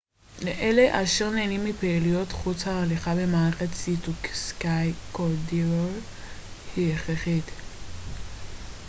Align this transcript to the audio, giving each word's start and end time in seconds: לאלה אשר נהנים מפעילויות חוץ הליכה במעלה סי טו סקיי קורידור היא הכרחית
לאלה 0.41 1.03
אשר 1.03 1.29
נהנים 1.29 1.65
מפעילויות 1.65 2.31
חוץ 2.31 2.67
הליכה 2.67 3.15
במעלה 3.15 3.67
סי 3.73 3.97
טו 4.05 4.11
סקיי 4.33 4.93
קורידור 5.11 5.91
היא 6.75 6.93
הכרחית 6.93 7.45